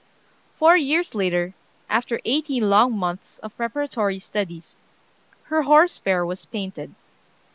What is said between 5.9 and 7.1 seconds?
Fair" was painted.